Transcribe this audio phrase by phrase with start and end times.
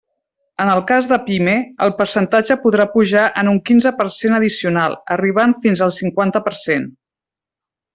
[0.63, 1.53] En el cas de pime,
[1.87, 6.59] el percentatge podrà pujar en un quinze per cent addicional, arribant fins al cinquanta per
[6.69, 6.93] cent.